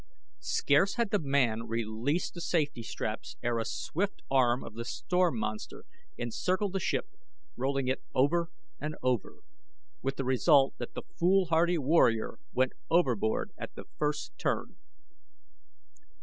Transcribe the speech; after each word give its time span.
Scarce 0.39 0.95
had 0.95 1.11
the 1.11 1.19
man 1.19 1.67
released 1.67 2.33
the 2.33 2.41
safety 2.41 2.81
snaps 2.81 3.35
ere 3.43 3.59
a 3.59 3.65
swift 3.65 4.23
arm 4.31 4.63
of 4.63 4.73
the 4.73 4.83
storm 4.83 5.37
monster 5.37 5.83
encircled 6.17 6.73
the 6.73 6.79
ship, 6.79 7.05
rolling 7.55 7.87
it 7.87 8.01
over 8.15 8.49
and 8.79 8.95
over, 9.03 9.41
with 10.01 10.15
the 10.15 10.25
result 10.25 10.73
that 10.79 10.95
the 10.95 11.03
foolhardy 11.19 11.77
warrior 11.77 12.39
went 12.51 12.73
overboard 12.89 13.51
at 13.59 13.75
the 13.75 13.83
first 13.99 14.31
turn. 14.39 14.75